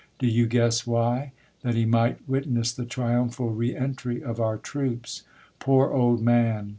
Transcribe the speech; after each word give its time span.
Do 0.17 0.25
you 0.25 0.47
guess 0.47 0.87
why? 0.87 1.31
That 1.61 1.75
he 1.75 1.85
might 1.85 2.27
witness 2.27 2.71
the 2.73 2.85
triumphal 2.87 3.51
re 3.51 3.75
entry 3.75 4.23
of 4.23 4.39
our 4.39 4.57
troops. 4.57 5.21
Poor 5.59 5.91
old 5.91 6.23
man 6.23 6.69